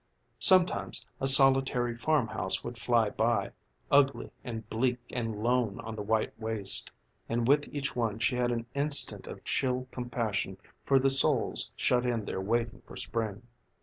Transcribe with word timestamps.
Sometimes 0.39 1.05
a 1.19 1.27
solitary 1.27 1.95
farmhouse 1.95 2.63
would 2.63 2.79
fly 2.79 3.11
by, 3.11 3.51
ugly 3.91 4.31
and 4.43 4.67
bleak 4.67 4.97
and 5.11 5.43
lone 5.43 5.79
on 5.81 5.95
the 5.95 6.01
white 6.01 6.33
waste; 6.39 6.89
and 7.29 7.47
with 7.47 7.67
each 7.71 7.95
one 7.95 8.17
she 8.17 8.35
had 8.35 8.49
an 8.51 8.65
instant 8.73 9.27
of 9.27 9.43
chill 9.43 9.87
compassion 9.91 10.57
for 10.83 10.97
the 10.97 11.11
souls 11.11 11.69
shut 11.75 12.03
in 12.03 12.25
there 12.25 12.41
waiting 12.41 12.81
for 12.87 12.97
spring. 12.97 13.43